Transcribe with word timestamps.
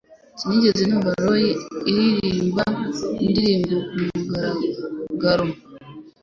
Sinigeze 0.39 0.83
numva 0.85 1.11
Roy 1.23 1.45
aririmba 1.91 2.65
indirimbo 3.25 3.75
kumugaragaro 3.93 5.47